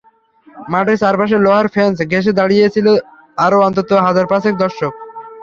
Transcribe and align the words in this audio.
মাঠের 0.71 0.97
চার 1.01 1.15
পাশের 1.19 1.43
লোহার 1.45 1.67
ফেঞ্চ 1.73 1.97
ঘেঁষে 2.11 2.31
দাঁড়িয়ে 2.39 2.67
ছিল 2.75 2.87
আরও 3.37 3.57
অন্তত 3.67 3.89
হাজার 4.07 4.25
পাঁচেক 4.31 4.53
দর্শক। 4.63 4.93